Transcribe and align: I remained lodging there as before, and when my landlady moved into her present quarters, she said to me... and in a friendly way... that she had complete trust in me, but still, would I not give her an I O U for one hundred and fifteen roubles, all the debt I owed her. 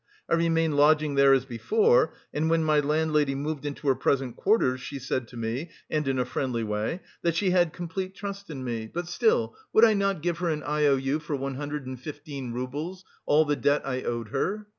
I 0.27 0.33
remained 0.33 0.77
lodging 0.77 1.13
there 1.13 1.31
as 1.31 1.45
before, 1.45 2.15
and 2.33 2.49
when 2.49 2.63
my 2.63 2.79
landlady 2.79 3.35
moved 3.35 3.67
into 3.67 3.87
her 3.87 3.93
present 3.93 4.35
quarters, 4.35 4.81
she 4.81 4.97
said 4.97 5.27
to 5.27 5.37
me... 5.37 5.69
and 5.91 6.07
in 6.07 6.17
a 6.17 6.25
friendly 6.25 6.63
way... 6.63 7.01
that 7.21 7.35
she 7.35 7.51
had 7.51 7.71
complete 7.71 8.15
trust 8.15 8.49
in 8.49 8.63
me, 8.63 8.87
but 8.91 9.07
still, 9.07 9.55
would 9.73 9.85
I 9.85 9.93
not 9.93 10.23
give 10.23 10.39
her 10.39 10.49
an 10.49 10.63
I 10.63 10.85
O 10.87 10.95
U 10.95 11.19
for 11.19 11.35
one 11.35 11.53
hundred 11.53 11.85
and 11.85 11.99
fifteen 12.01 12.51
roubles, 12.51 13.05
all 13.27 13.45
the 13.45 13.55
debt 13.55 13.83
I 13.85 14.01
owed 14.01 14.29
her. 14.29 14.65